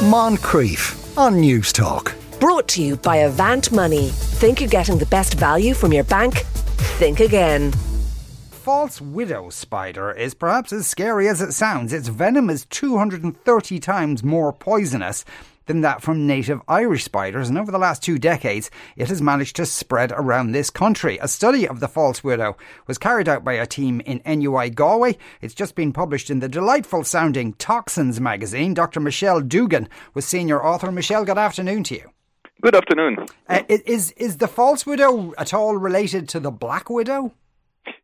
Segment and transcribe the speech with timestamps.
[0.00, 2.14] Moncrieff on Newstalk.
[2.40, 4.08] Brought to you by Avant Money.
[4.08, 6.38] Think you're getting the best value from your bank?
[6.96, 7.72] Think again.
[8.50, 11.92] False widow spider is perhaps as scary as it sounds.
[11.92, 15.26] Its venom is 230 times more poisonous
[15.66, 19.56] than that from native Irish spiders, and over the last two decades, it has managed
[19.56, 21.18] to spread around this country.
[21.20, 22.56] A study of the false widow
[22.86, 25.16] was carried out by a team in NUI Galway.
[25.40, 28.74] It's just been published in the delightful sounding Toxins magazine.
[28.74, 29.00] Dr.
[29.00, 30.90] Michel Dugon was senior author.
[30.90, 32.10] Michel, good afternoon to you.
[32.62, 33.16] Good afternoon.
[33.48, 37.32] Uh, is is the false widow at all related to the black widow?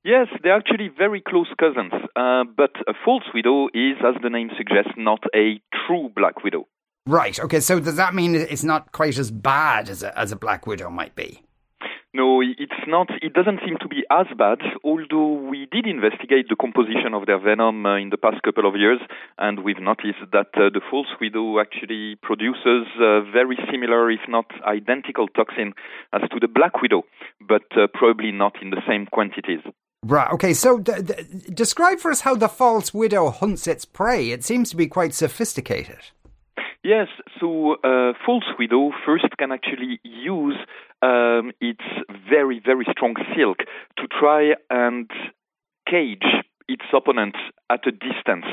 [0.02, 1.92] Yes, they're actually very close cousins.
[2.14, 6.66] Uh, but a false widow is, as the name suggests, not a true black widow.
[7.06, 7.38] Right.
[7.38, 7.60] Okay.
[7.60, 10.90] So does that mean it's not quite as bad as a, as a black widow
[10.90, 11.42] might be?
[12.16, 13.08] No, it's not.
[13.20, 14.58] It doesn't seem to be as bad.
[14.82, 18.74] Although we did investigate the composition of their venom uh, in the past couple of
[18.74, 19.00] years,
[19.36, 24.46] and we've noticed that uh, the false widow actually produces uh, very similar, if not
[24.64, 25.74] identical, toxin
[26.14, 27.02] as to the black widow,
[27.46, 29.60] but uh, probably not in the same quantities.
[30.02, 30.30] Right.
[30.32, 30.54] Okay.
[30.54, 31.14] So, d- d-
[31.52, 34.30] describe for us how the false widow hunts its prey.
[34.30, 35.98] It seems to be quite sophisticated.
[36.86, 37.08] Yes,
[37.40, 40.54] so uh, false widow first can actually use
[41.02, 41.82] um, its
[42.30, 43.58] very, very strong silk
[43.98, 45.10] to try and
[45.90, 46.22] cage
[46.68, 47.34] its opponent
[47.70, 48.46] at a distance.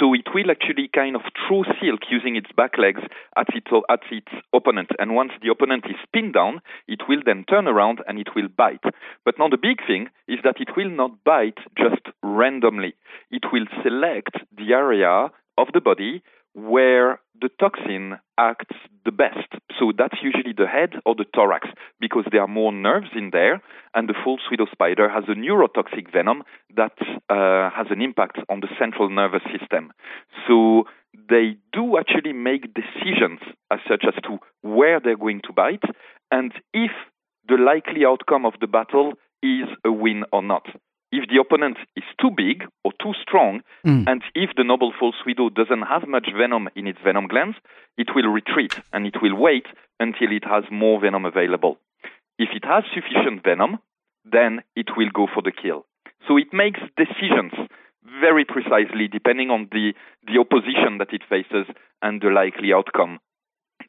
[0.00, 3.02] So it will actually kind of throw silk using its back legs
[3.36, 4.88] at its, at its opponent.
[4.98, 8.48] And once the opponent is pinned down, it will then turn around and it will
[8.48, 8.82] bite.
[9.24, 12.94] But now the big thing is that it will not bite just randomly.
[13.30, 16.22] It will select the area of the body
[16.54, 19.48] where the toxin acts the best.
[19.78, 21.68] So that's usually the head or the thorax
[22.00, 23.62] because there are more nerves in there,
[23.94, 26.42] and the false widow spider has a neurotoxic venom
[26.76, 26.96] that
[27.30, 29.92] uh, has an impact on the central nervous system.
[30.46, 30.84] So
[31.28, 35.84] they do actually make decisions as such as to where they're going to bite
[36.30, 36.90] and if
[37.48, 40.66] the likely outcome of the battle is a win or not
[41.10, 44.04] if the opponent is too big or too strong, mm.
[44.06, 47.56] and if the noble false widow doesn't have much venom in its venom glands,
[47.96, 49.66] it will retreat and it will wait
[50.00, 51.78] until it has more venom available.
[52.38, 53.78] If it has sufficient venom,
[54.24, 55.86] then it will go for the kill.
[56.26, 57.52] So it makes decisions
[58.20, 59.92] very precisely depending on the,
[60.26, 61.66] the opposition that it faces
[62.02, 63.18] and the likely outcome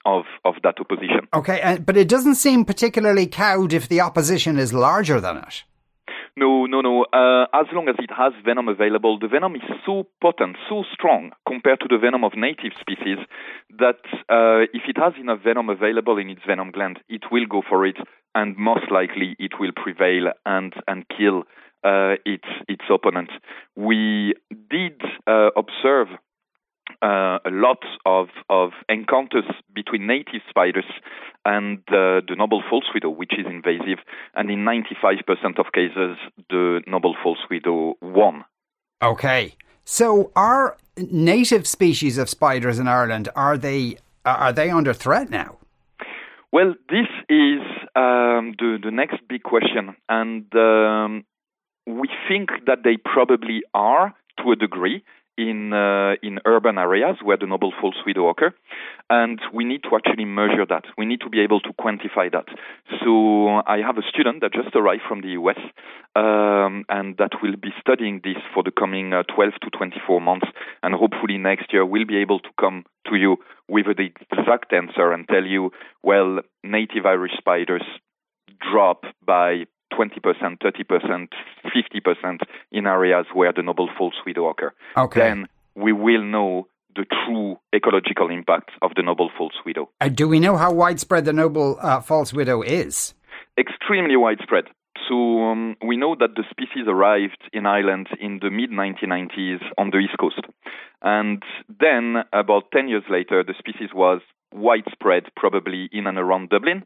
[0.05, 1.27] of, of that opposition.
[1.33, 5.63] Okay, but it doesn't seem particularly cowed if the opposition is larger than it.
[6.39, 7.03] No, no, no.
[7.11, 11.31] Uh, as long as it has venom available, the venom is so potent, so strong
[11.45, 13.17] compared to the venom of native species
[13.77, 17.61] that uh, if it has enough venom available in its venom gland, it will go
[17.67, 17.97] for it,
[18.35, 21.43] and most likely it will prevail and and kill
[21.83, 23.31] uh, its its opponent.
[23.75, 24.33] We
[24.71, 26.07] did uh, observe
[27.01, 30.85] uh, a lot of, of encounters between native spiders
[31.45, 33.99] and uh, the noble false widow, which is invasive.
[34.35, 36.17] And in 95% of cases,
[36.49, 38.45] the noble false widow won.
[39.01, 39.55] Okay.
[39.85, 45.57] So, are native species of spiders in Ireland are they are they under threat now?
[46.51, 47.61] Well, this is
[47.95, 51.25] um, the the next big question, and um,
[51.87, 54.13] we think that they probably are
[54.43, 55.03] to a degree
[55.39, 58.53] in uh, in urban areas where the noble false widow occur,
[59.09, 60.83] and we need to actually measure that.
[60.97, 62.47] We need to be able to quantify that.
[63.01, 65.59] So I have a student that just arrived from the US,
[66.15, 70.47] um, and that will be studying this for the coming uh, 12 to 24 months,
[70.83, 73.37] and hopefully next year we'll be able to come to you
[73.69, 75.71] with the exact answer and tell you,
[76.03, 77.83] well, native Irish spiders
[78.71, 81.27] drop by 20%, 30%,
[81.65, 82.39] 50%
[82.71, 84.71] in areas where the noble false widow occur.
[84.97, 85.19] Okay.
[85.19, 89.89] Then we will know the true ecological impact of the noble false widow.
[90.01, 93.13] Uh, do we know how widespread the noble uh, false widow is?
[93.57, 94.65] Extremely widespread.
[95.07, 99.91] So um, we know that the species arrived in Ireland in the mid 1990s on
[99.91, 100.41] the East Coast.
[101.01, 101.41] And
[101.79, 104.21] then, about 10 years later, the species was
[104.53, 106.83] widespread, probably in and around Dublin.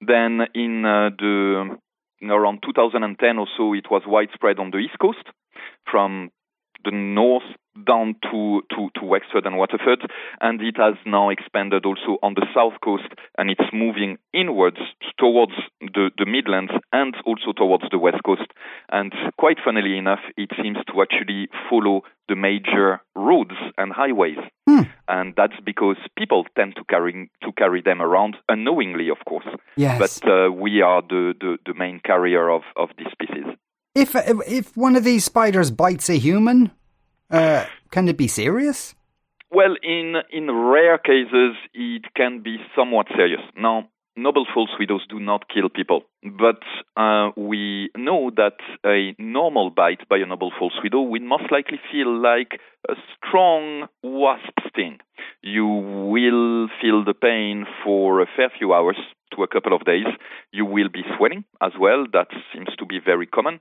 [0.00, 1.78] Then, in uh, the
[2.22, 5.24] around 2010 or so, it was widespread on the East Coast,
[5.90, 6.30] from
[6.84, 7.44] the north
[7.86, 10.00] down to, to, to Wexford and Waterford,
[10.40, 14.78] and it has now expanded also on the south coast, and it's moving inwards
[15.18, 18.46] towards the, the Midlands and also towards the west coast.
[18.90, 24.82] And quite funnily enough, it seems to actually follow the major roads and highways, hmm.
[25.08, 29.46] and that's because people tend to carry to carry them around unknowingly, of course.
[29.76, 29.98] Yes.
[29.98, 33.44] But uh, we are the, the, the main carrier of, of this species.
[33.94, 34.16] If
[34.48, 36.72] if one of these spiders bites a human,
[37.30, 38.94] uh, can it be serious?
[39.50, 43.42] Well, in in rare cases, it can be somewhat serious.
[43.56, 46.62] Now, noble false widows do not kill people, but
[46.96, 51.78] uh, we know that a normal bite by a noble false widow will most likely
[51.90, 54.98] feel like a strong wasp sting.
[55.42, 58.96] You will feel the pain for a fair few hours
[59.34, 60.06] to a couple of days.
[60.52, 62.06] You will be sweating as well.
[62.12, 63.60] That seems to be very common.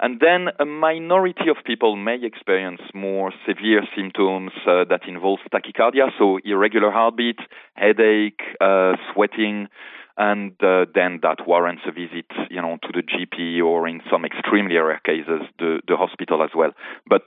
[0.00, 6.10] And then a minority of people may experience more severe symptoms uh, that involve tachycardia,
[6.18, 7.38] so irregular heartbeat,
[7.74, 9.68] headache, uh, sweating
[10.16, 14.24] and uh, then that warrants a visit, you know, to the GP or in some
[14.24, 16.70] extremely rare cases the the hospital as well.
[17.08, 17.22] But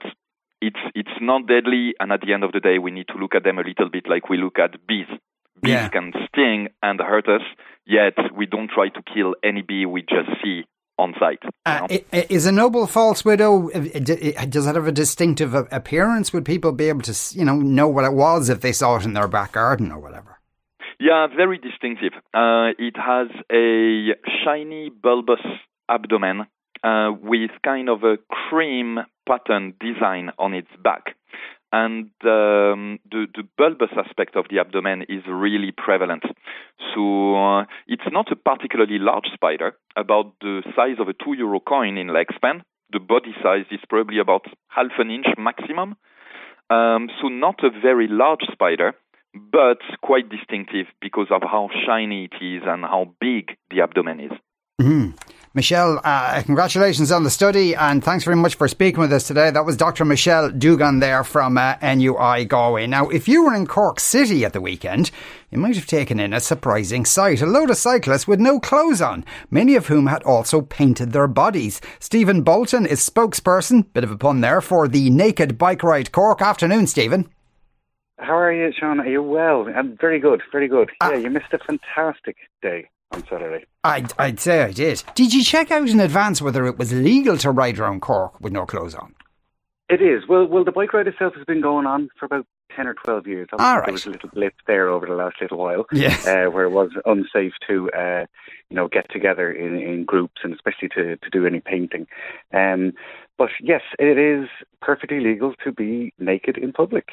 [0.60, 3.34] it's it's not deadly, and at the end of the day, we need to look
[3.34, 5.06] at them a little bit like we look at bees.
[5.62, 5.88] Bees yeah.
[5.88, 7.42] can sting and hurt us,
[7.86, 10.64] yet we don't try to kill any bee we just see
[10.98, 11.38] on sight.
[11.64, 13.68] Uh, is a noble false widow?
[13.70, 16.32] Does it have a distinctive appearance?
[16.32, 19.04] Would people be able to, you know, know what it was if they saw it
[19.04, 20.38] in their back garden or whatever?
[21.00, 22.12] Yeah, very distinctive.
[22.34, 24.14] Uh, it has a
[24.44, 25.40] shiny, bulbous
[25.88, 26.46] abdomen
[26.82, 31.14] uh, with kind of a cream pattern design on its back.
[31.70, 36.22] And um, the, the, bulbous aspect of the abdomen is really prevalent.
[36.94, 41.60] So uh, it's not a particularly large spider, about the size of a two euro
[41.60, 42.62] coin in leg span.
[42.90, 45.96] The body size is probably about half an inch maximum.
[46.70, 48.94] Um, so not a very large spider,
[49.34, 54.32] but quite distinctive because of how shiny it is and how big the abdomen is.
[54.80, 55.10] Mm-hmm.
[55.54, 59.50] Michel, uh, congratulations on the study and thanks very much for speaking with us today.
[59.50, 60.04] That was Dr.
[60.04, 62.86] Michel Dugon there from uh, NUI Galway.
[62.86, 65.10] Now, if you were in Cork City at the weekend,
[65.50, 67.42] you might have taken in a surprising sight.
[67.42, 71.26] A load of cyclists with no clothes on, many of whom had also painted their
[71.26, 71.80] bodies.
[71.98, 76.40] Stephen Bolton is spokesperson, bit of a pun there, for the Naked Bike Ride Cork.
[76.40, 77.28] Afternoon, Stephen.
[78.18, 79.00] How are you, Sean?
[79.00, 79.66] Are you well?
[79.74, 80.92] I'm very good, very good.
[81.00, 83.64] Uh, yeah, you missed a fantastic day on Saturday.
[83.84, 85.02] I'd, I'd say I did.
[85.14, 88.52] Did you check out in advance whether it was legal to ride around Cork with
[88.52, 89.14] no clothes on?
[89.88, 90.28] It is.
[90.28, 92.46] Well, well, the bike ride itself has been going on for about
[92.76, 93.48] 10 or 12 years.
[93.58, 93.86] All right.
[93.86, 96.26] There was a little blip there over the last little while yes.
[96.26, 98.26] uh, where it was unsafe to, uh,
[98.68, 102.06] you know, get together in, in groups and especially to, to do any painting.
[102.52, 102.92] Um,
[103.38, 104.48] but yes, it is
[104.82, 107.08] perfectly legal to be naked in public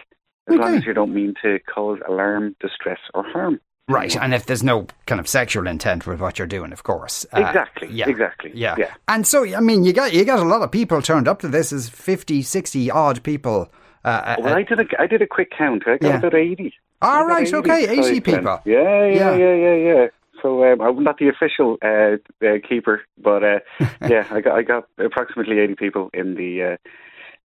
[0.47, 0.61] as okay.
[0.61, 3.59] long as you don't mean to cause alarm, distress, or harm.
[3.87, 7.23] Right, and if there's no kind of sexual intent with what you're doing, of course.
[7.31, 7.87] Uh, exactly.
[7.91, 8.09] Yeah.
[8.09, 8.51] Exactly.
[8.55, 8.75] Yeah.
[8.79, 8.93] yeah.
[9.07, 11.47] And so, I mean, you got you got a lot of people turned up to
[11.47, 11.71] this.
[11.71, 13.71] Is 50, 60 odd people.
[14.03, 15.83] Uh, uh well, uh, I did a I did a quick count.
[15.85, 16.17] I got yeah.
[16.17, 16.73] about eighty.
[17.03, 17.47] All right.
[17.47, 17.87] 80 okay.
[17.87, 18.59] Eighty people.
[18.65, 19.05] Yeah.
[19.05, 19.35] Yeah.
[19.35, 19.53] Yeah.
[19.53, 19.75] Yeah.
[19.75, 20.07] Yeah.
[20.41, 23.59] So um, I'm not the official uh, uh, keeper, but uh,
[24.09, 26.79] yeah, I got I got approximately eighty people in the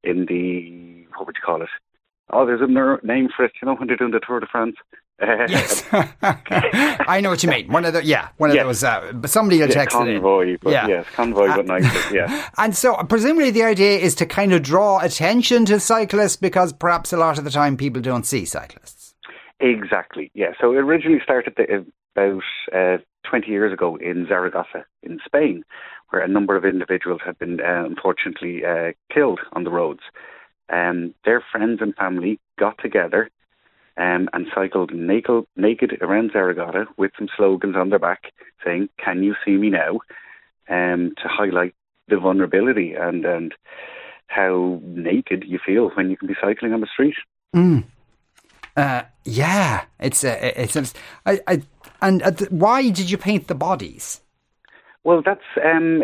[0.02, 1.68] in the what would you call it?
[2.32, 2.66] Oh, there's a
[3.06, 3.52] name for it.
[3.60, 4.76] You know when they're doing the Tour de France.
[5.20, 7.70] yes, I know what you mean.
[7.70, 8.82] One of the yeah, one of those.
[8.82, 10.56] Uh, but somebody will yeah, text convoy.
[10.62, 12.14] But, yeah, yes, convoy, but uh, nicer.
[12.14, 12.48] Yeah.
[12.56, 17.12] And so, presumably, the idea is to kind of draw attention to cyclists because perhaps
[17.12, 19.14] a lot of the time people don't see cyclists.
[19.60, 20.30] Exactly.
[20.32, 20.52] Yeah.
[20.58, 21.84] So it originally started the,
[22.16, 22.42] about
[22.74, 25.64] uh, 20 years ago in Zaragoza, in Spain,
[26.08, 30.00] where a number of individuals had been uh, unfortunately uh, killed on the roads
[30.72, 33.30] um, their friends and family got together
[33.96, 38.32] um, and cycled naked, naked around Zaragoza with some slogans on their back
[38.64, 40.00] saying, Can you see me now?
[40.68, 41.74] Um, to highlight
[42.08, 43.52] the vulnerability and, and
[44.28, 47.16] how naked you feel when you can be cycling on the street.
[47.54, 47.84] Mm.
[48.76, 50.94] Uh, yeah, it's uh, it's, it's
[51.26, 51.62] I, I,
[52.00, 54.20] and uh, why did you paint the bodies?
[55.02, 56.02] Well, that's um,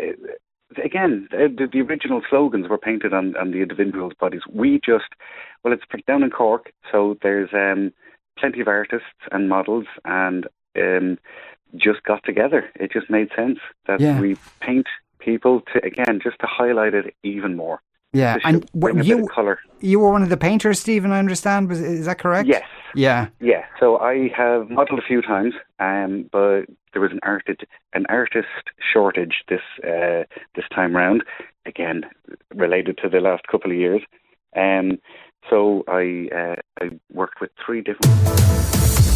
[0.83, 4.43] again, the, the, original slogans were painted on, on the individuals' bodies.
[4.53, 5.15] We just,
[5.63, 7.93] well, it's down in Cork, so there's um,
[8.39, 10.47] plenty of artists and models, and
[10.79, 11.19] um,
[11.77, 12.71] just got together.
[12.77, 14.21] It just made sense that yeah.
[14.21, 14.87] we paint
[15.19, 17.81] people to again just to highlight it even more.
[18.13, 19.29] Yeah, and you
[19.81, 21.13] you were one of the painters, Stephen.
[21.13, 21.69] I understand.
[21.69, 22.49] Was is that correct?
[22.49, 22.65] Yes.
[22.95, 23.29] Yeah.
[23.41, 23.65] Yeah.
[23.79, 28.47] So I have modelled a few times, um, but there was an artist an artist
[28.93, 31.25] shortage this uh, this time round.
[31.67, 32.03] Again,
[32.55, 34.01] related to the last couple of years.
[34.57, 34.99] Um,
[35.51, 38.15] so I uh, I worked with three different.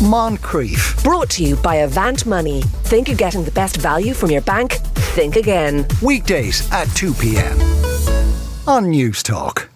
[0.00, 1.02] Moncrieff.
[1.04, 2.62] Brought to you by Avant Money.
[2.84, 4.72] Think you're getting the best value from your bank?
[5.14, 5.86] Think again.
[6.00, 7.79] Weekdays at 2 p.m.
[8.66, 9.69] on Newstalk.